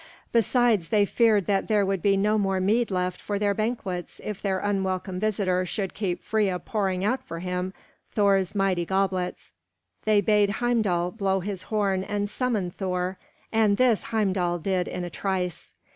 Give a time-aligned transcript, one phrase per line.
[0.31, 4.41] Besides, they feared that there would be no more mead left for their banquets if
[4.41, 7.71] this unwelcome visitor should keep Freia pouring out for him
[8.11, 9.53] Thor's mighty goblets.
[10.05, 13.19] They bade Heimdal blow his horn and summon Thor;
[13.51, 15.71] and this Heimdal did in a trice.